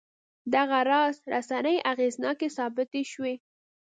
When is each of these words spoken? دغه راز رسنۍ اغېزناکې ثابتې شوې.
دغه 0.53 0.77
راز 0.89 1.15
رسنۍ 1.33 1.77
اغېزناکې 1.91 2.47
ثابتې 2.57 3.01
شوې. 3.11 3.33